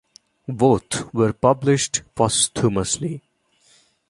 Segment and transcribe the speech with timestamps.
[0.47, 3.21] Both were published posthumously.